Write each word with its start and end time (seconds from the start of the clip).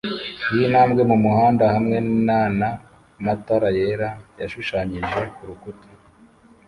yintambwe 0.55 1.01
mumuhanda 1.09 1.63
hamwe 1.73 1.97
nana 2.27 2.67
matara 3.25 3.69
yera 3.77 4.09
yashushanyije 4.41 5.21
kurukuta 5.35 5.87